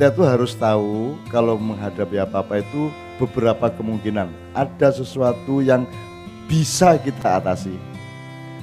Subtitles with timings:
[0.00, 2.88] kita itu harus tahu kalau menghadapi apa-apa itu
[3.20, 4.32] beberapa kemungkinan.
[4.56, 5.84] Ada sesuatu yang
[6.48, 7.76] bisa kita atasi.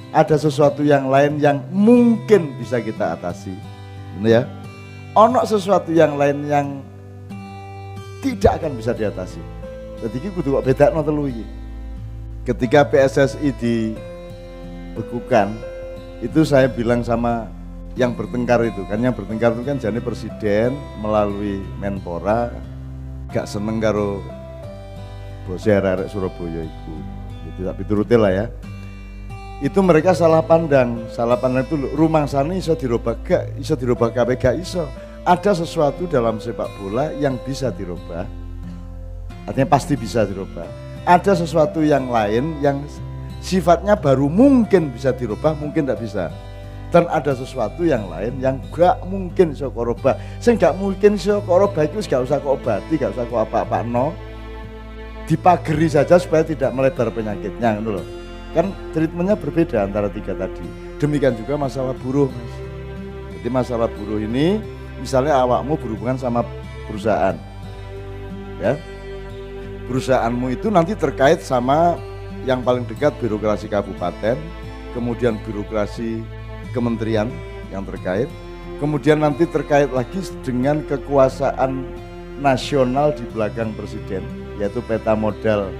[0.10, 3.54] Ada sesuatu yang lain yang mungkin bisa kita atasi.
[4.18, 4.50] Ini ya.
[5.14, 6.82] Ono sesuatu yang lain yang
[8.26, 9.38] tidak akan bisa diatasi.
[10.02, 11.30] Jadi ini kudu kok beda telu
[12.50, 15.54] Ketika PSSI dibekukan,
[16.18, 17.46] itu saya bilang sama
[17.98, 18.86] yang bertengkar itu.
[18.86, 22.54] Kan yang bertengkar itu kan jadi presiden melalui Menpora
[23.34, 24.24] gak seneng karo
[25.48, 26.94] arek Surabaya itu
[27.48, 28.46] itu tapi turutin lah ya.
[29.58, 31.10] Itu mereka salah pandang.
[31.10, 33.58] Salah pandang itu rumah sana iso dirubah gak?
[33.58, 34.86] Iso dirubah gak iso?
[35.28, 38.24] Ada sesuatu dalam sepak bola yang bisa dirubah.
[39.50, 40.68] Artinya pasti bisa dirubah.
[41.08, 42.84] Ada sesuatu yang lain yang
[43.40, 46.28] sifatnya baru mungkin bisa dirubah mungkin tidak bisa
[46.88, 51.84] dan ada sesuatu yang lain yang gak mungkin iso koroba sing gak mungkin iso koroba
[51.84, 54.16] itu gak usah kau obati gak usah kau apa-apa no.
[55.28, 58.06] Dipageri saja supaya tidak melebar penyakitnya gitu loh.
[58.56, 60.64] Kan treatmentnya berbeda antara tiga tadi.
[61.04, 62.54] Demikian juga masalah buruh mas.
[63.36, 64.64] Jadi masalah buruh ini
[65.04, 66.48] misalnya awakmu berhubungan sama
[66.88, 67.36] perusahaan
[68.64, 68.80] ya.
[69.92, 72.00] Perusahaanmu itu nanti terkait sama
[72.48, 74.40] yang paling dekat birokrasi kabupaten
[74.96, 76.24] kemudian birokrasi
[76.78, 77.26] kementerian
[77.74, 78.30] yang terkait.
[78.78, 81.82] Kemudian nanti terkait lagi dengan kekuasaan
[82.38, 84.22] nasional di belakang presiden,
[84.62, 85.74] yaitu peta modal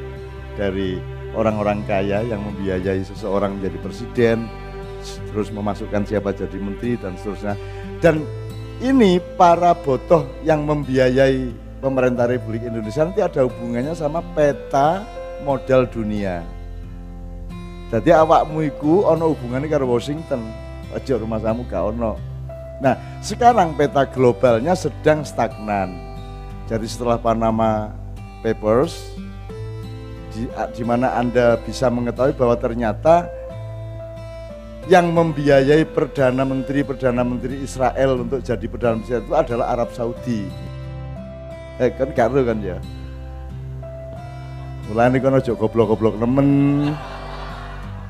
[0.58, 0.98] dari
[1.38, 4.38] orang-orang kaya yang membiayai seseorang menjadi presiden,
[5.30, 7.54] terus memasukkan siapa jadi menteri dan seterusnya.
[8.02, 8.26] Dan
[8.82, 15.06] ini para botoh yang membiayai pemerintah Republik Indonesia nanti ada hubungannya sama peta
[15.46, 16.42] modal dunia.
[17.94, 22.16] Jadi awakmu iku ono hubungannya karo Washington aja rumah samu gak ono.
[22.78, 22.94] Nah,
[23.26, 25.98] sekarang peta globalnya sedang stagnan.
[26.70, 27.90] Jadi setelah Panama
[28.46, 29.18] Papers,
[30.36, 33.26] di, di mana Anda bisa mengetahui bahwa ternyata
[34.88, 40.48] yang membiayai Perdana Menteri Perdana Menteri Israel untuk jadi Perdana Menteri itu adalah Arab Saudi.
[41.82, 42.78] Eh kan karo kan ya.
[44.88, 46.50] Mulai ini kan ojo goblok-goblok nemen.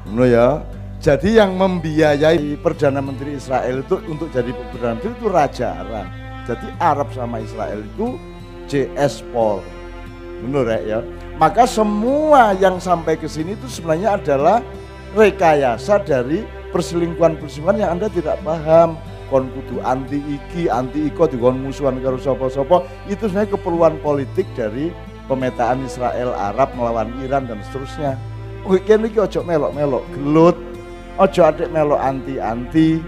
[0.05, 0.61] Ngono ya.
[1.07, 6.07] Jadi yang membiayai Perdana Menteri Israel itu untuk jadi Perdana Menteri itu Raja Arab.
[6.43, 8.19] Jadi Arab sama Israel itu
[8.67, 9.63] JS Paul.
[10.43, 10.99] Menurut ya.
[11.39, 14.59] Maka semua yang sampai ke sini itu sebenarnya adalah
[15.15, 16.43] rekayasa dari
[16.75, 18.99] perselingkuhan-perselingkuhan yang Anda tidak paham.
[19.31, 22.83] Kon kudu anti iki, anti iko dikon musuhan karo sopo-sopo.
[23.07, 24.91] Itu sebenarnya keperluan politik dari
[25.31, 28.19] pemetaan Israel Arab melawan Iran dan seterusnya.
[28.67, 30.66] Oke, ini ojo melok-melok, gelut,
[31.17, 33.01] Ojo adik melo anti-anti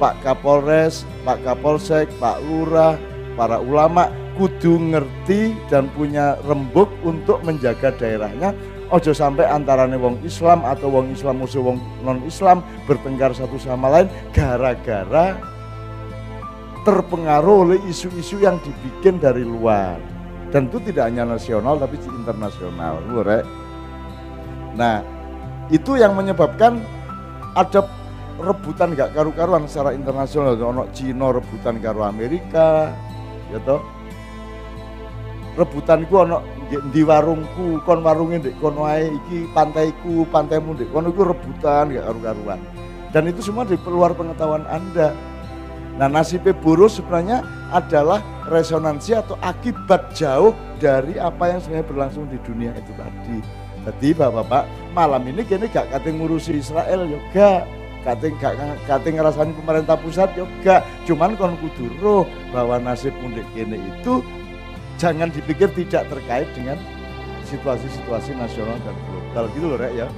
[0.00, 2.96] Pak Kapolres, Pak Kapolsek, Pak Lurah,
[3.36, 4.08] para ulama
[4.40, 8.56] kudu ngerti dan punya rembuk untuk menjaga daerahnya.
[8.88, 13.92] Ojo sampai antarane wong Islam atau wong Islam musuh wong non Islam bertengkar satu sama
[13.92, 15.36] lain gara-gara
[16.88, 20.00] terpengaruh oleh isu-isu yang dibikin dari luar.
[20.48, 22.98] Dan itu tidak hanya nasional tapi internasional,
[24.74, 25.04] Nah,
[25.70, 26.82] itu yang menyebabkan
[27.56, 27.80] ada
[28.40, 30.56] rebutan gak karu-karuan secara internasional?
[30.56, 32.92] Ono Cina rebutan karo Amerika
[33.50, 33.58] ya
[35.58, 36.40] rebutan ku ono
[36.70, 42.06] di warungku kon warungnya di kono ae iki pantaiku pantaimu di kono ku rebutan gak
[42.06, 42.60] karu-karuan.
[43.10, 45.10] Dan itu semua di luar pengetahuan Anda.
[45.98, 47.42] Nah nasibnya buruh sebenarnya
[47.74, 53.38] adalah resonansi atau akibat jauh dari apa yang sebenarnya berlangsung di dunia itu tadi
[53.90, 57.66] jadi bapak-bapak malam ini kini gak kating ngurusi Israel juga
[58.06, 58.54] kating gak
[58.86, 62.22] kating ngerasain pemerintah pusat juga cuman kon kudu
[62.54, 64.22] bahwa nasib mundik kini itu
[65.00, 66.76] jangan dipikir tidak terkait dengan
[67.50, 69.44] situasi-situasi nasional dan global.
[69.56, 70.08] Gitu loh rek ya.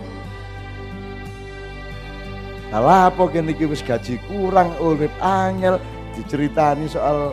[2.73, 5.81] Alah apa kini wis gaji kurang urip angel.
[6.13, 7.33] Diceritani soal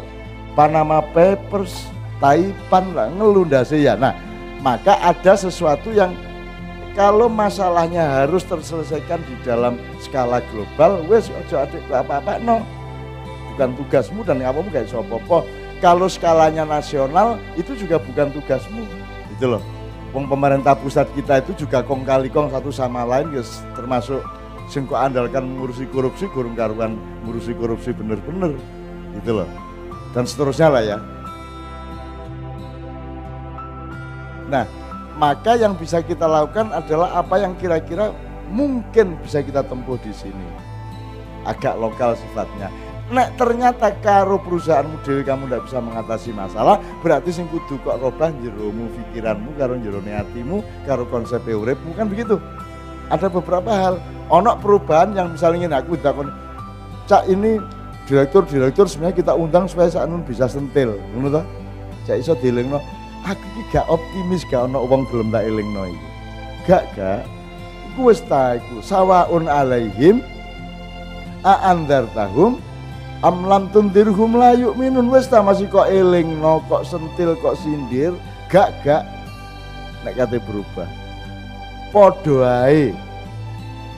[0.55, 1.91] Panama Papers
[2.23, 3.99] Taipan lah ngelundasi ya.
[3.99, 4.15] Nah
[4.63, 6.15] maka ada sesuatu yang
[6.97, 12.65] kalau masalahnya harus terselesaikan di dalam skala global, wes ojo adik apa-apa no.
[13.53, 15.43] Bukan tugasmu dan kamu gak iso apa
[15.83, 18.83] Kalau skalanya nasional itu juga bukan tugasmu.
[19.35, 19.63] Itu loh.
[20.09, 24.25] Wong pemerintah pusat kita itu juga kong kali kong satu sama lain guys, termasuk
[24.67, 28.57] singko andalkan ngurusi korupsi, kurung karuan ngurusi korupsi bener-bener.
[29.21, 29.47] Gitu loh.
[30.17, 30.97] Dan seterusnya lah ya.
[34.49, 34.65] Nah,
[35.19, 38.15] maka yang bisa kita lakukan adalah apa yang kira-kira
[38.47, 40.47] mungkin bisa kita tempuh di sini.
[41.43, 42.71] Agak lokal sifatnya.
[43.09, 48.29] nek ternyata karo perusahaanmu dewi kamu tidak bisa mengatasi masalah berarti sing kudu kok robah
[48.37, 52.37] jeromu pikiranmu karo jero hatimu karo konsep uripmu kan begitu?
[53.09, 53.95] Ada beberapa hal.
[54.29, 56.29] Onok perubahan yang misalnya ini aku takon
[57.09, 57.57] cak ini
[58.05, 60.93] direktur direktur sebenarnya kita undang supaya saat bisa sentil.
[61.17, 61.41] Ngono
[62.05, 62.77] cak iso dilingno
[63.25, 66.09] aku iki gak optimis gak ono wong gelem tak elingno iki.
[66.67, 67.23] Gak gak.
[67.91, 70.23] Iku wis ta sawaun alaihim
[71.43, 72.61] a andar tahum
[73.25, 75.11] amlam tundirhum layu minun.
[75.11, 78.15] Wis ta masih kok eling no kok sentil kok sindir?
[78.47, 79.03] Gak gak.
[80.07, 80.87] Nek kate berubah.
[81.91, 82.95] Padha ae.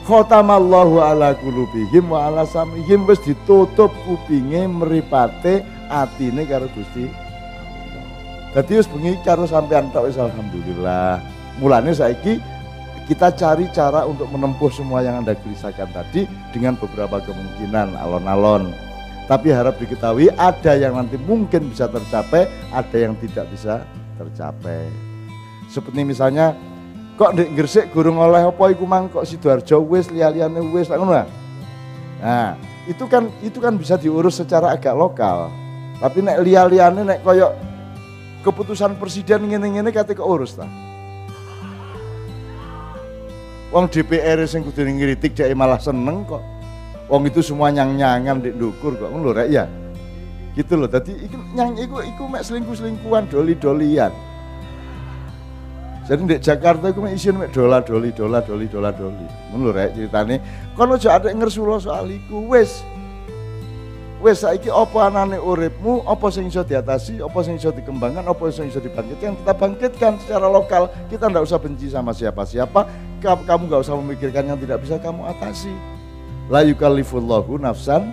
[0.02, 3.06] Khotamallahu ala kulubihim wa ala samihim.
[3.06, 7.21] Wis ditutup kupinge mripate atine karo Gusti
[8.52, 11.16] Dadi wis bengi karo sampean tok wis alhamdulillah.
[11.56, 12.36] Mulane saiki
[13.08, 18.68] kita cari cara untuk menempuh semua yang Anda gelisahkan tadi dengan beberapa kemungkinan alon-alon.
[19.24, 23.88] Tapi harap diketahui ada yang nanti mungkin bisa tercapai, ada yang tidak bisa
[24.20, 24.84] tercapai.
[25.72, 26.52] Seperti misalnya
[27.16, 31.24] kok di Gresik gurung oleh apa iku mang kok Sidoarjo wis liya-liyane wis ngono
[32.22, 32.54] Nah,
[32.86, 35.48] itu kan itu kan bisa diurus secara agak lokal.
[35.98, 37.71] Tapi nek liya-liyane nek koyok
[38.42, 40.66] keputusan presiden ngene-ngene kate keurus ta.
[43.72, 46.44] Wong DPR sing kudu ngritik jek malah seneng kok.
[47.08, 49.64] Wong itu semua nyang-nyangan di dukur kok ngono rek ya.
[50.52, 50.90] Gitu loh.
[50.92, 54.12] Tadi iku nyang iku iku mek selingkuh-selingkuhan doli-dolian.
[56.04, 59.26] Jadi di Jakarta iku mek isin mek dola-doli dola-doli dola-doli.
[59.48, 60.36] Ngono lho rek ceritane.
[60.76, 62.84] Kono aja ada ngersulo soal iku wis.
[64.22, 68.70] Wis saiki apa anane uripmu, apa sing iso diatasi, apa sing iso dikembangkan, apa sing
[68.70, 70.86] iso dibangkitkan, kita bangkitkan secara lokal.
[71.10, 72.86] Kita ndak usah benci sama siapa-siapa,
[73.18, 75.74] kamu nggak usah memikirkan yang tidak bisa kamu atasi
[76.50, 78.10] la yukallifullahu nafsan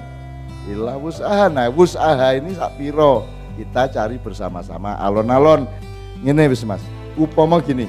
[0.70, 1.50] illa wus'aha.
[1.50, 3.26] Nah, wus'aha ini sak piro
[3.60, 5.66] kita cari bersama-sama alon-alon.
[6.24, 6.84] Ngene wis Mas.
[7.20, 7.88] Upama gini.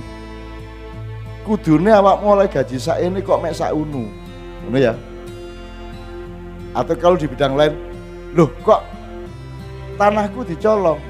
[1.46, 4.06] Kudune awak mulai gaji sak ini kok mek sak unu.
[4.66, 4.94] Ngono ya.
[6.74, 7.74] Atau kalau di bidang lain,
[8.34, 8.82] loh kok
[10.00, 11.00] tanahku dicolong.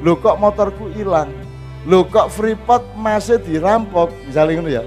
[0.00, 1.32] Loh kok motorku hilang.
[1.86, 4.82] Loh kok Freeport masih dirampok, misalnya ngono ya.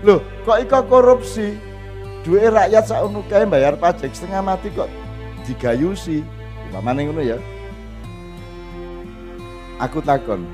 [0.00, 1.68] Loh, kok iko korupsi?
[2.26, 2.84] duit rakyat
[3.30, 4.90] kae bayar pajak setengah mati kok
[5.48, 6.20] digayusi.
[6.68, 7.38] Umpamane ngono ya.
[9.80, 10.44] Aku takon.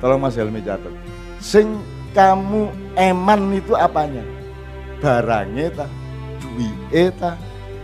[0.00, 0.94] Tolong Mas Helmi catat.
[1.42, 1.82] Sing
[2.16, 4.24] kamu eman itu apanya?
[5.02, 5.86] Barangnya ta?
[6.40, 7.36] Duit ta?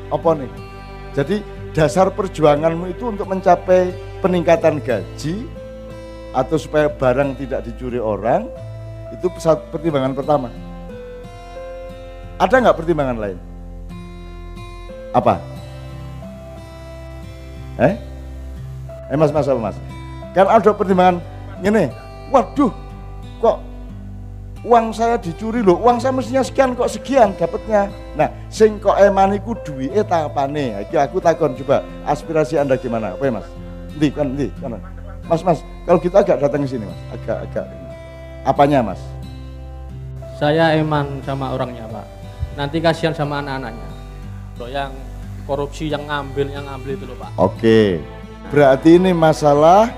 [0.09, 0.69] Apa nih
[1.15, 1.43] jadi
[1.75, 5.47] dasar perjuanganmu itu untuk mencapai peningkatan gaji
[6.31, 8.47] atau supaya barang tidak dicuri orang
[9.11, 9.27] itu
[9.71, 10.51] pertimbangan pertama
[12.41, 13.39] ada nggak pertimbangan lain?
[15.12, 15.37] Apa?
[17.77, 17.95] Eh?
[19.12, 19.77] Eh mas, mas apa mas?
[20.33, 21.21] Kan ada pertimbangan
[21.61, 21.93] ini,
[22.33, 22.73] waduh
[23.45, 23.61] kok
[24.67, 27.89] uang saya dicuri loh, uang saya mestinya sekian kok sekian dapatnya.
[28.15, 30.05] Nah, sing kok emaniku eh
[30.53, 30.69] nih.
[30.89, 33.17] Iki aku takon coba aspirasi Anda gimana?
[33.17, 33.49] Apa ya Mas?
[33.97, 34.77] Di kan di kan.
[35.25, 37.65] Mas Mas, kalau kita agak datang ke sini Mas, agak agak
[38.45, 39.01] apanya Mas?
[40.37, 42.21] Saya eman sama orangnya Pak
[42.59, 43.88] nanti kasihan sama anak-anaknya
[44.61, 44.93] loh yang
[45.49, 47.81] korupsi yang ngambil yang ngambil itu loh pak oke
[48.52, 49.88] berarti ini masalah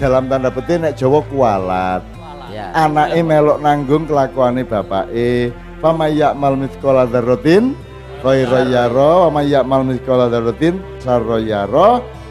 [0.00, 2.02] dalam tanda petik nek Jawa kualat
[2.52, 2.72] ya.
[2.74, 7.76] anak e melok nanggung kelakuane bapak e fama ya'mal mithqala dzarratin
[8.20, 11.38] khairan yara wa may ya'mal mithqala dzarratin sarra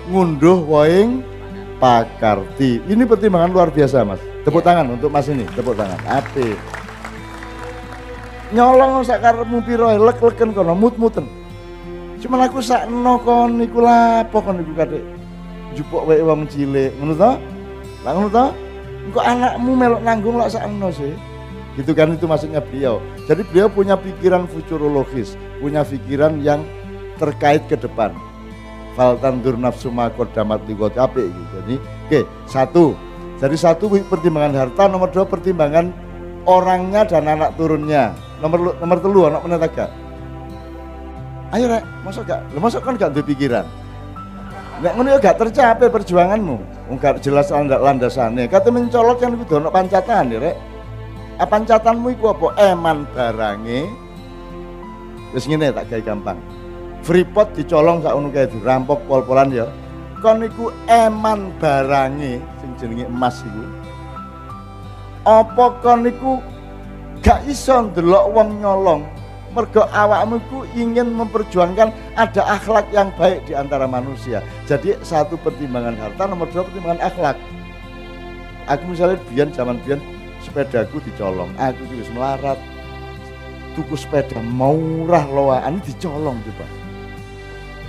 [0.08, 1.24] ngunduh woing
[1.78, 4.22] pakarti ini pertimbangan luar biasa mas.
[4.42, 4.74] Tepuk ya.
[4.74, 6.00] tangan untuk mas ini tepuk tangan.
[6.08, 6.58] Apik.
[8.56, 11.28] Nyolong sak karepmu piro lek-leken kono mut-muten.
[12.24, 15.04] Cuman aku sak no kon iku lapo kon iku kadek
[15.78, 17.32] jupuk wae wong cilik ngono to?
[18.02, 18.46] Lah ngono to
[19.08, 21.16] engko anakmu melok nanggung lak sak no sih?
[21.80, 23.00] Gitu kan itu maksudnya beliau.
[23.26, 26.62] Jadi beliau punya pikiran futurologis punya pikiran yang
[27.16, 28.12] terkait ke depan.
[29.00, 31.52] Faltan nafsu makot damat ape gitu.
[31.64, 32.86] Jadi oke satu.
[33.38, 34.90] Jadi satu pertimbangan harta.
[34.90, 35.94] Nomor dua pertimbangan
[36.50, 38.18] orangnya dan anak turunnya.
[38.42, 39.90] Nomor nomor telu anak mana gak
[41.56, 42.44] ayo rek masuk gak?
[42.60, 43.66] Masuk kan gak pikiran
[44.78, 46.58] Nek ngono ya gak tercapai perjuanganmu.
[46.94, 48.46] Enggak jelas anda landasane.
[48.46, 50.56] Kata mencolok yang kudu ono pancatan ya, Rek.
[51.42, 52.48] Apa pancatanmu iku apa?
[52.62, 53.90] Eman barange.
[55.34, 56.38] Wis ngene tak gawe gampang.
[57.02, 59.66] Freeport dicolong sak ngono kae dirampok pol-polan ya.
[60.22, 63.66] Kon iku eman barange sing jenenge emas iku.
[65.26, 66.38] Apa kon iku
[67.26, 69.02] gak iso ndelok wong nyolong
[69.58, 74.46] mergo awakmu ku ingin memperjuangkan ada akhlak yang baik di antara manusia.
[74.70, 77.38] Jadi satu pertimbangan harta, nomor dua pertimbangan akhlak.
[78.70, 79.98] Aku misalnya biar zaman biar
[80.46, 82.62] sepedaku dicolong, aku wis melarat,
[83.74, 86.66] tuku sepeda murah loaan dicolong coba.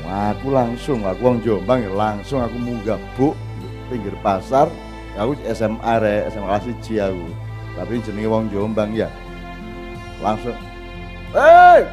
[0.08, 3.36] Wah, aku langsung, aku wong Jombang ya langsung aku munggah bu
[3.92, 4.72] pinggir pasar,
[5.20, 7.28] aku SMA re, SMA kelas siji aku.
[7.76, 9.12] Tapi jenenge wong Jombang ya.
[10.24, 10.56] Langsung
[11.28, 11.84] Hei!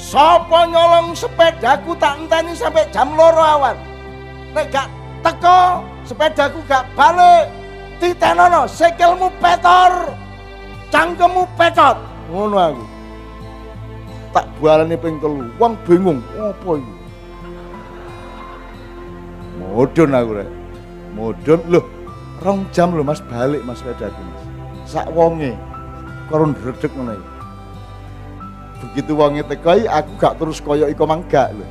[0.00, 3.76] Sapa nyolong sepedaku tak enteni sampai jam loro awan.
[4.56, 4.88] Nek gak
[5.20, 7.52] teko, sepedaku gak balik.
[8.00, 10.14] Titenono, sikilmu petor.
[10.88, 11.98] Cangkemmu pecot.
[12.32, 12.84] Ngono aku.
[14.32, 15.44] Tak bualane ping telu.
[15.60, 16.94] Wong bingung, apa iki?
[19.60, 20.50] Mudun aku rek.
[21.12, 21.84] Mudun loh.
[22.40, 24.42] Rong jam loh Mas balik Mas sepedaku Mas.
[24.88, 25.52] Sak wonge.
[26.32, 27.37] Karo ndredeg ngono iki
[28.78, 31.66] begitu wonge tekoi aku gak terus koyo iko mangga lho.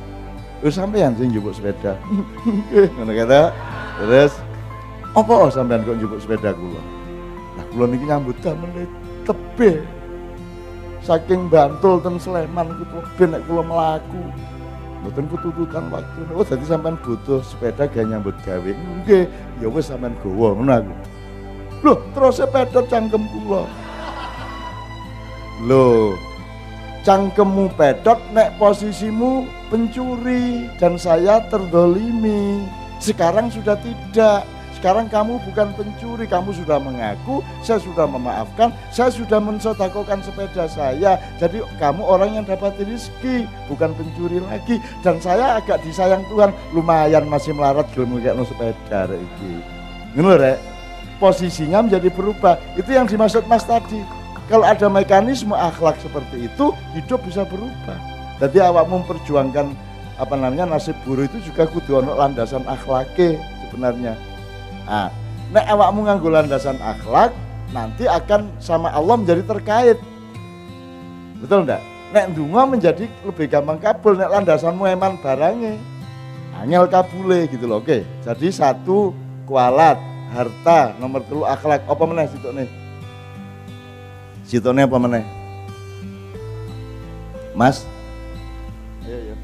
[0.58, 1.94] Lu sampean sing njupuk sepeda?
[2.98, 3.54] Ngono kata.
[4.02, 4.32] Terus
[5.14, 6.82] apa oh, sampean kok njupuk sepeda kula?
[7.56, 8.70] Lah kula niki nyambut damel
[9.22, 9.82] tebe
[11.06, 14.22] saking Bantul ten Sleman ku tebe nek kula mlaku.
[14.98, 16.20] Mboten ketututan waktu.
[16.34, 18.70] Oh dadi sampean butuh sepeda gak nyambut gawe.
[19.06, 19.30] Nggih
[19.62, 20.94] ya wis sampean gowo ngono aku.
[21.86, 23.62] Lho terus sepeda cangkem kula.
[25.70, 26.18] Lho
[27.06, 32.64] cangkemmu pedot nek posisimu pencuri dan saya terdolimi.
[32.98, 34.42] Sekarang sudah tidak.
[34.78, 41.18] Sekarang kamu bukan pencuri kamu sudah mengaku saya sudah memaafkan saya sudah mensodakokan sepeda saya.
[41.42, 44.78] Jadi kamu orang yang dapat rezeki bukan pencuri lagi.
[45.02, 49.10] Dan saya agak disayang Tuhan lumayan masih melarat gelem no sepeda
[50.14, 50.58] ngono rek.
[51.18, 52.54] Posisinya menjadi berubah.
[52.78, 53.98] Itu yang dimaksud Mas tadi
[54.48, 58.00] kalau ada mekanisme akhlak seperti itu, hidup bisa berubah.
[58.40, 59.76] Jadi awak memperjuangkan
[60.18, 63.36] apa namanya nasib buruh itu juga kudu ono landasan akhlake
[63.68, 64.16] sebenarnya.
[64.88, 65.12] Nah,
[65.52, 67.36] nek awakmu nganggo landasan akhlak,
[67.76, 70.00] nanti akan sama Allah menjadi terkait.
[71.44, 71.84] Betul enggak?
[72.16, 75.76] Nek ndunga menjadi lebih gampang kabul nek landasanmu eman barangnya.
[76.56, 77.84] Angel kabule gitu loh.
[77.84, 78.02] Oke.
[78.24, 79.12] Jadi satu
[79.44, 80.00] kualat,
[80.32, 81.84] harta, nomor telu akhlak.
[81.84, 82.87] Apa meneh situ nih?
[84.48, 85.28] Sitone apa meneh?
[87.52, 87.84] Mas?
[89.04, 89.36] Ayo, ayo.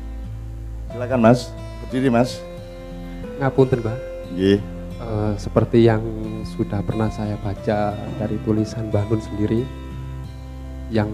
[0.89, 1.53] Silakan Mas.
[1.85, 2.41] Berdiri Mas.
[3.37, 3.99] Ngapunten, Mbak.
[4.33, 4.59] Nggih.
[5.05, 6.01] Uh, seperti yang
[6.57, 9.69] sudah pernah saya baca dari tulisan Mbah sendiri
[10.89, 11.13] yang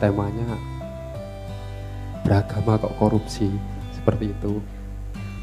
[0.00, 0.56] temanya
[2.24, 3.52] beragama kok korupsi
[3.92, 4.56] seperti itu.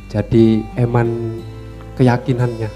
[0.10, 1.38] Jadi eman
[2.02, 2.74] keyakinannya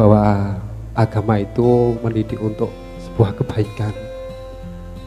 [0.00, 0.56] bahwa
[0.96, 2.72] agama itu mendidik untuk
[3.16, 3.96] sebuah kebaikan.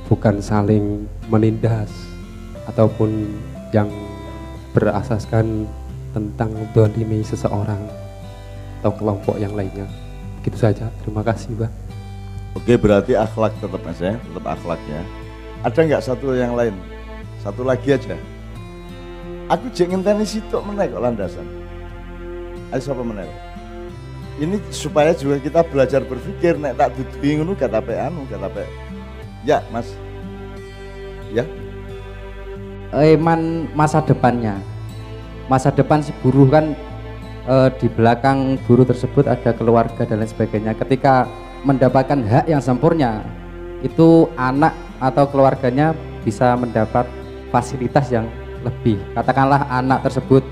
[0.10, 1.94] Bukan saling menindas
[2.66, 3.38] ataupun
[3.70, 3.86] yang
[4.74, 5.70] berasaskan
[6.10, 7.78] tentang dolimi seseorang
[8.82, 9.86] atau kelompok yang lainnya.
[10.42, 10.90] Gitu saja.
[11.06, 11.72] Terima kasih Mbak.
[12.58, 14.18] Oke berarti akhlak tetap mas ya.
[14.18, 15.06] Tetap akhlak ya.
[15.62, 16.74] Ada nggak satu yang lain?
[17.46, 18.18] Satu lagi aja.
[19.54, 21.46] Aku jangan tanya situ menaik landasan.
[22.74, 23.49] Ayo siapa menaik
[24.40, 28.64] ini supaya juga kita belajar berpikir nek tak duduhi ngono gak tape anu gak tape.
[29.44, 29.92] Ya mas.
[31.36, 31.44] Ya.
[32.96, 34.58] Eman masa depannya.
[35.52, 36.74] Masa depan si buruh kan
[37.46, 40.74] e, di belakang buruh tersebut ada keluarga dan lain sebagainya.
[40.74, 41.28] Ketika
[41.68, 43.22] mendapatkan hak yang sempurna
[43.84, 44.72] itu anak
[45.04, 45.92] atau keluarganya
[46.24, 47.08] bisa mendapat
[47.52, 48.28] fasilitas yang
[48.64, 49.00] lebih.
[49.16, 50.44] Katakanlah anak tersebut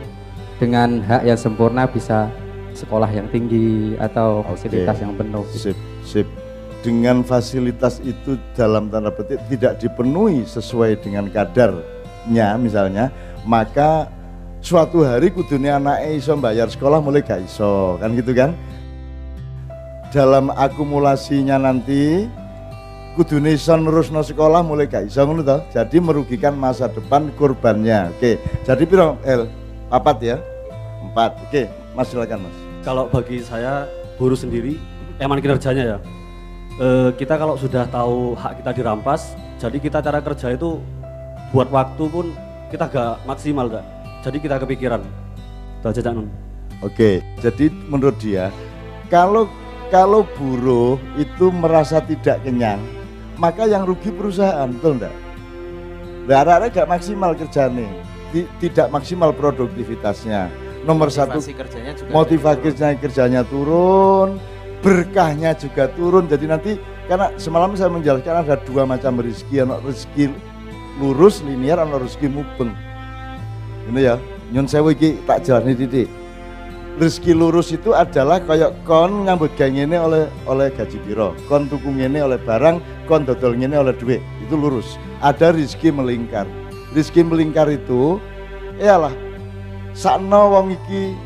[0.57, 2.31] dengan hak yang sempurna bisa
[2.77, 5.41] sekolah yang tinggi atau fasilitas yang penuh.
[5.49, 6.29] Sip, sip.
[6.85, 13.09] Dengan fasilitas itu dalam tanda petik tidak dipenuhi sesuai dengan kadarnya misalnya,
[13.49, 14.13] maka
[14.61, 18.53] suatu hari kudunya anak iso bayar sekolah mulai gak iso, kan gitu kan?
[20.13, 22.29] Dalam akumulasinya nanti
[23.17, 25.59] kudune iso nerusno sekolah mulai gak iso ngono toh.
[25.73, 28.13] Jadi merugikan masa depan korbannya.
[28.15, 28.37] Oke.
[28.63, 29.49] Jadi piro L?
[29.89, 30.37] Empat ya?
[31.03, 31.41] Empat.
[31.49, 31.67] Oke,
[31.97, 33.83] Mas silakan Mas kalau bagi saya
[34.15, 34.79] buruh sendiri
[35.19, 35.97] eman kinerjanya ya.
[36.79, 36.87] E,
[37.19, 40.79] kita kalau sudah tahu hak kita dirampas jadi kita cara kerja itu
[41.51, 42.31] buat waktu pun
[42.71, 43.83] kita gak maksimal gak
[44.23, 45.03] jadi kita kepikiran.
[45.83, 46.15] Itu aja
[46.79, 47.11] oke
[47.43, 48.55] jadi menurut dia
[49.11, 49.51] kalau
[49.91, 52.79] kalau buruh itu merasa tidak kenyang
[53.35, 55.15] maka yang rugi perusahaan betul enggak
[56.27, 57.87] Darah gak maksimal kerjanya
[58.59, 64.39] tidak maksimal produktivitasnya nomor satu kerjanya juga motivasi kerjanya turun
[64.79, 70.27] berkahnya juga turun jadi nanti Karena semalam saya menjelaskan ada dua macam rezeki, ada rezeki
[70.99, 72.75] lurus linear, ada rezeki mubeng.
[73.87, 74.15] Ini ya,
[74.51, 76.11] nyun sewu iki tak jalani titik.
[76.99, 81.87] Rezeki lurus itu adalah kayak kon nyambut gawe ngene oleh oleh gaji piro, kon tuku
[81.95, 84.19] ngene oleh barang, kon dodol ngene oleh duit.
[84.43, 84.99] Itu lurus.
[85.23, 86.43] Ada rezeki melingkar.
[86.91, 88.19] Rezeki melingkar itu
[88.83, 89.15] iyalah
[89.97, 91.17] sakno wong iki.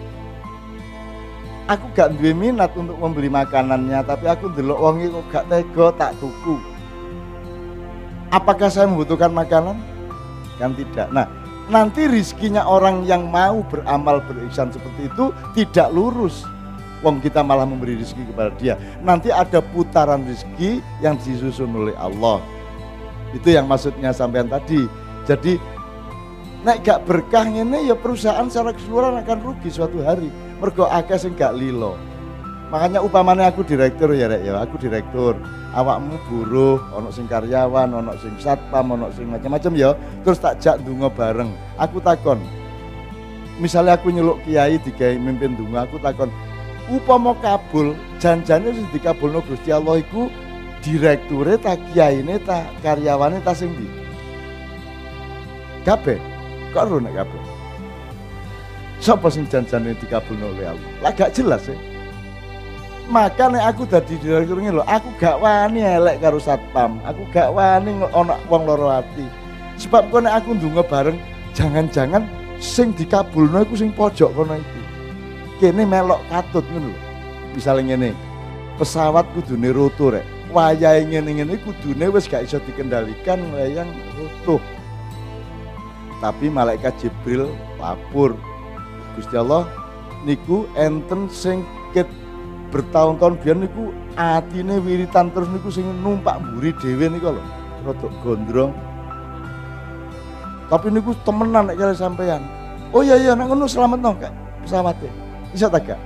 [1.67, 5.87] Aku gak duwe minat untuk membeli makanannya tapi aku ndelok wong iki kok gak tega
[5.99, 6.55] tak tuku.
[8.31, 9.75] Apakah saya membutuhkan makanan?
[10.55, 11.11] Kan tidak.
[11.11, 11.27] Nah
[11.67, 16.47] nanti rizkinya orang yang mau beramal berihsan seperti itu tidak lurus.
[17.03, 18.77] Wong kita malah memberi rizki kepada dia.
[19.01, 22.39] Nanti ada putaran rizki yang disusun oleh Allah.
[23.33, 24.85] Itu yang maksudnya sampean tadi.
[25.25, 25.57] Jadi
[26.62, 30.30] nek gak berkah ini ya perusahaan secara keseluruhan akan rugi suatu hari.
[30.62, 31.98] Mergo akeh sing gak lilo.
[32.70, 34.62] Makanya upamane aku direktur ya rek ya.
[34.63, 35.36] Aku direktur.
[35.72, 39.91] Awakmu buruh ono sing karyawan ono sing satpam ono sing macam-macam ya.
[40.24, 41.51] Terus tak jak dungo bareng.
[41.82, 42.39] Aku takon.
[43.60, 46.32] Misalnya aku nyeluk kiai digawe mimpin dungo aku takon
[46.89, 50.32] upama kabul janjane sing dikabulno Gusti Allah iku
[50.82, 53.88] direkture ta kiyaine ta karyawane ta sing ndi?
[55.86, 56.30] Kabeh
[56.71, 57.41] kok ro nek kabeh.
[59.01, 60.91] Sapa sing janjane dikabulno oleh Allah?
[61.01, 61.73] Lah gak jelas ya.
[63.09, 67.01] Maka nek aku dadi direktur lho aku gak wani elek karo satpam.
[67.03, 69.25] Aku gak wani ana wong loro ati.
[69.81, 71.17] Sebab kok nek aku ndonga bareng
[71.57, 72.23] jangan-jangan
[72.61, 74.81] sing dikabulno iku sing pojok kono iku.
[75.57, 77.01] Kene melok katut ngono lho.
[77.57, 78.09] Misalnya ngene
[78.77, 80.23] pesawat kudune roto rek.
[80.53, 84.61] Wayahe ngene-ngene kudune wis gak iso dikendalikan layang rutuh
[86.21, 87.49] tapi malaikat Jibril
[87.81, 88.37] lapor
[89.17, 89.65] Gusti Allah
[90.21, 92.07] niku enten sing ket
[92.71, 97.43] bertahun-tahun biar niku atine wiritan terus niku sing numpak mburi dhewe niku lho
[97.81, 98.71] rada gondrong.
[100.69, 102.45] Tapi niku temenan nek kali sampean
[102.95, 104.31] oh iya iya nek selamat no kak.
[104.63, 105.10] Pesawatnya
[105.51, 105.97] bisa tak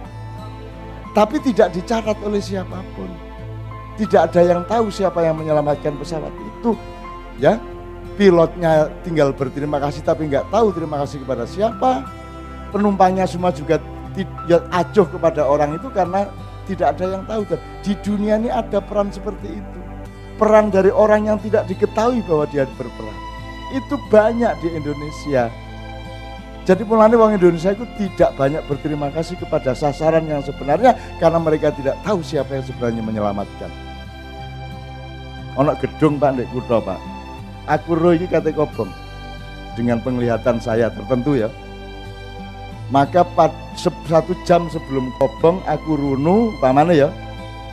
[1.15, 3.07] tapi tidak dicatat oleh siapa pun.
[3.95, 6.75] Tidak ada yang tahu siapa yang menyelamatkan pesawat itu
[7.39, 7.55] ya
[8.15, 12.07] pilotnya tinggal berterima kasih tapi nggak tahu terima kasih kepada siapa.
[12.71, 13.79] Penumpangnya semua juga
[14.47, 16.27] ya, acuh kepada orang itu karena
[16.67, 17.41] tidak ada yang tahu.
[17.85, 19.79] Di dunia ini ada peran seperti itu.
[20.35, 23.17] Peran dari orang yang tidak diketahui bahwa dia berperan.
[23.71, 25.47] Itu banyak di Indonesia.
[26.65, 31.69] Jadi mulanya orang Indonesia itu tidak banyak berterima kasih kepada sasaran yang sebenarnya karena mereka
[31.69, 33.69] tidak tahu siapa yang sebenarnya menyelamatkan.
[35.61, 37.14] Ono gedung Pak Ndek Kutho Pak.
[37.65, 38.89] Aku roh ini kata kobong
[39.73, 41.49] dengan penglihatan saya tertentu ya.
[42.93, 43.25] Maka
[43.77, 47.09] satu jam sebelum kobong aku runu pamane ya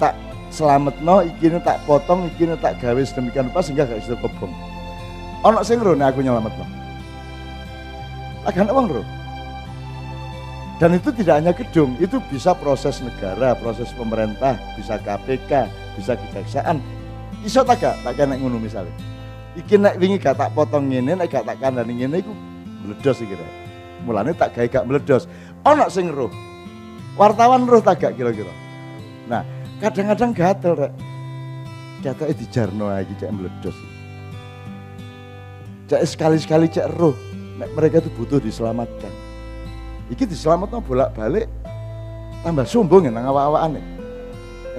[0.01, 0.17] tak
[0.49, 4.53] selamat no ikini tak potong ikini tak gawe sedemikian rupa sehingga gak bisa kobong.
[5.45, 6.67] Ono sing runu aku nyelamat no
[8.49, 9.05] akan uang bro.
[10.83, 16.83] Dan itu tidak hanya gedung, itu bisa proses negara, proses pemerintah, bisa KPK, bisa kejaksaan.
[17.47, 17.87] Iso tak
[18.19, 18.91] kena ngono misalnya.
[19.53, 22.33] Iki nek wingi gak tak potong ngene, nek gak tak kandani ngene iku
[22.85, 23.47] meledos iki kira.
[24.09, 25.29] Mulane tak gawe gak meledos.
[25.69, 26.33] Ono sing roh.
[27.21, 28.51] Wartawan roh tak gak kira-kira.
[29.29, 29.45] Nah,
[29.79, 30.93] kadang-kadang gatel rek.
[32.03, 33.77] Katoke dijarno lagi cek meledos.
[35.87, 37.15] Cek sekali-sekali cek roh
[37.71, 39.13] mereka itu butuh diselamatkan.
[40.11, 41.47] Iki diselamatkan bolak-balik
[42.43, 43.79] tambah sombong ya nang awak-awakane.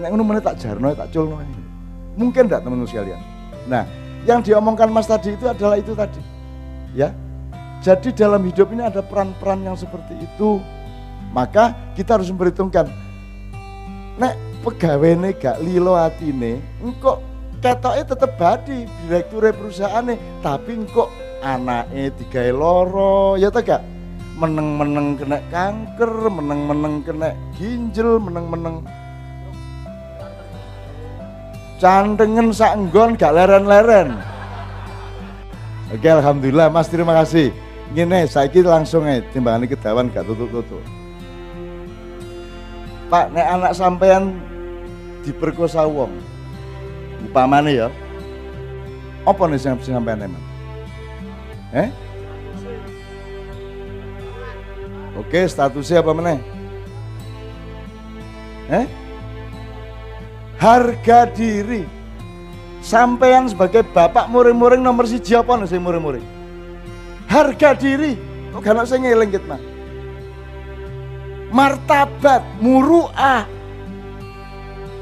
[0.04, 1.40] Nek ngono meneh tak jarno tak culno.
[2.20, 3.22] Mungkin enggak teman-teman sekalian.
[3.72, 3.88] Nah,
[4.24, 6.22] yang diomongkan Mas tadi itu adalah itu tadi.
[6.96, 7.12] Ya.
[7.84, 10.64] Jadi dalam hidup ini ada peran-peran yang seperti itu.
[11.36, 12.88] Maka kita harus memperhitungkan.
[14.22, 17.20] Nek pegawai gak lilo hatine, engkok
[17.60, 21.10] ketoknya tetep badi direktur perusahaan nih, tapi engkok
[21.44, 23.84] anake digawe loro ya ta gak
[24.40, 28.82] meneng-meneng kena kanker meneng-meneng kena ginjal meneng-meneng
[31.84, 34.16] cantengen sak nggon gak leren-leren
[35.92, 37.52] Oke alhamdulillah Mas terima kasih
[37.92, 40.80] Gini saiki langsung aja timbangan kedawan gak tutup-tutup
[43.12, 44.40] Pak nek anak sampean
[45.28, 46.16] diperkosa wong
[47.28, 47.92] upamane ya
[49.28, 50.44] apa nih sampean emang
[51.74, 51.90] Eh?
[55.18, 56.38] Oke, statusnya apa meneh?
[58.70, 58.86] Eh?
[60.64, 61.84] Harga diri.
[62.80, 66.24] Sampean sebagai bapak muring-muring nomor si apa nih muring-muring?
[67.28, 68.16] Harga diri.
[68.56, 69.60] Kok gak saya gitu mah?
[71.52, 73.44] Martabat, muruah.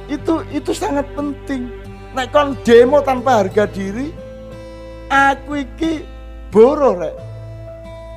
[0.10, 1.82] Itu itu sangat penting.
[2.12, 4.12] nek kon demo tanpa harga diri
[5.08, 6.04] aku iki
[6.52, 7.15] boro rek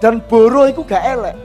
[0.02, 1.36] dan boro itu gak elek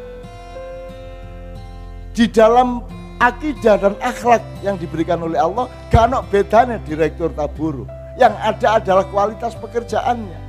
[2.18, 2.82] di dalam
[3.20, 9.54] akidah dan akhlak yang diberikan oleh Allah gak bedanya direktur taburu yang ada adalah kualitas
[9.60, 10.40] pekerjaannya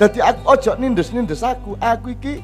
[0.00, 2.40] jadi aku ojo nindes nindes aku aku iki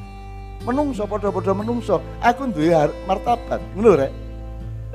[0.65, 2.73] menungso podo-podo menungso aku duwe
[3.09, 4.13] martabat ngono rek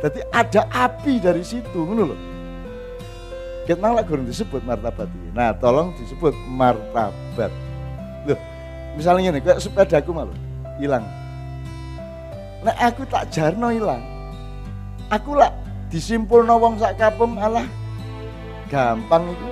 [0.03, 2.33] jadi ada api dari situ ngono lho
[3.62, 5.31] kita malah gurung disebut martabat ini.
[5.38, 7.51] Nah, tolong disebut martabat.
[8.27, 8.38] Loh,
[8.98, 10.35] misalnya ini, kayak sepedaku malu
[10.83, 11.07] hilang.
[12.66, 14.03] Nah, aku tak jarno hilang.
[15.12, 15.53] Aku lah
[15.92, 17.68] disimpul wong sak kapem alah
[18.72, 19.48] gampang itu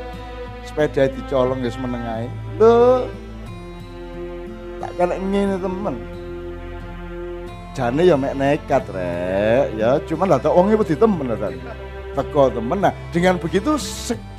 [0.65, 3.05] sepeda dicolong guys menengahin loh.
[4.81, 5.95] Tak kena ngene temen.
[7.77, 9.77] Jane ya mek nekat rek.
[9.77, 11.53] Ya cuman lah tak wong wedi temen kan
[12.17, 12.81] teko temen.
[12.81, 13.77] Nah dengan begitu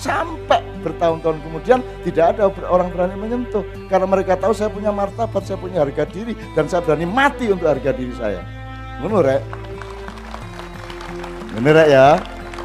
[0.02, 3.62] sampai bertahun-tahun kemudian tidak ada orang berani menyentuh.
[3.94, 7.70] Karena mereka tahu saya punya martabat saya punya harga diri dan saya berani mati untuk
[7.70, 8.42] harga diri saya.
[9.06, 9.70] Ngono rek
[11.52, 12.16] Bener ya.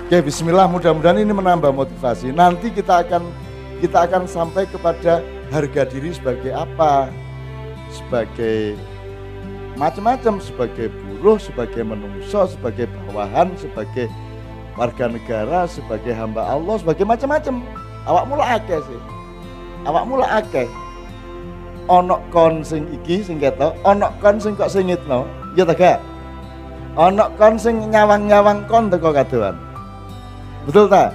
[0.07, 2.31] Oke, bismillah mudah-mudahan ini menambah motivasi.
[2.31, 3.27] Nanti kita akan
[3.83, 5.19] kita akan sampai kepada
[5.51, 7.11] harga diri sebagai apa?
[7.91, 8.79] Sebagai
[9.75, 14.07] macam-macam, sebagai buruh, sebagai menungso, sebagai bawahan, sebagai
[14.79, 17.67] warga negara, sebagai hamba Allah, sebagai macam-macam.
[18.07, 19.01] Awak mula akeh sih.
[19.83, 20.69] Awak mula akeh.
[21.91, 25.27] Onok kon sing iki sing ketok, onok kon sing kok singitno.
[25.59, 25.99] Ya ta gak?
[26.97, 29.53] Ono kon sing nyawang-nyawang kon teko kadoan.
[30.65, 31.13] Betul tak?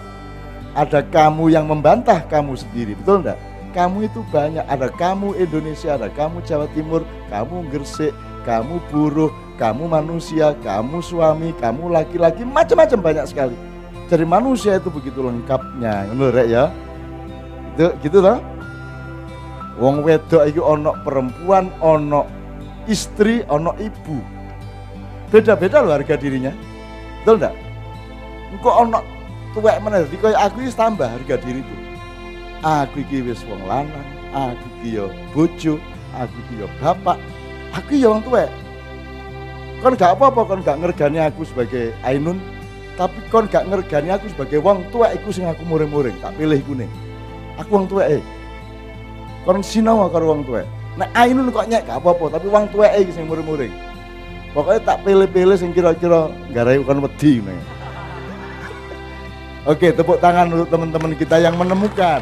[0.78, 3.42] Ada kamu yang membantah kamu sendiri, betul enggak?
[3.74, 7.02] Kamu itu banyak, ada kamu Indonesia, ada kamu Jawa Timur,
[7.34, 8.14] kamu Gresik,
[8.46, 13.58] kamu buruh, kamu manusia, kamu suami, kamu laki-laki, macam-macam banyak sekali.
[14.06, 16.70] Jadi manusia itu begitu lengkapnya, ngono ya.
[17.74, 18.38] Itu gitu toh?
[19.82, 22.28] Wong wedok itu ono perempuan, ono
[22.86, 24.41] istri, ono ibu
[25.32, 26.52] beda-beda loh harga dirinya.
[27.24, 27.56] Betul enggak
[28.52, 29.00] engkau ono
[29.56, 31.76] tuwek mana jadi kaya aku ini tambah harga diriku.
[32.62, 35.80] Aku iki wis wong lanang aku iki yo bojo
[36.14, 37.18] aku iki yo bapak
[37.74, 38.52] aku yo wong tuwek.
[39.82, 42.38] Kon gak apa-apa kon gak ngergani aku sebagai Ainun
[43.02, 46.78] tapi kon gak ngergani aku sebagai wong tua iku sing aku muring-muring tak pilih iku
[46.78, 46.86] nih
[47.58, 48.22] aku wong tua eh
[49.42, 50.62] kon sinau karo wong tua
[51.02, 53.74] nah Ainun kok nyek gak apa-apa tapi wong tua eh sing muring-muring
[54.52, 57.40] Pokoknya tak pilih-pilih sing kira-kira garai bukan wedi.
[59.64, 62.20] Oke, tepuk tangan untuk teman-teman kita yang menemukan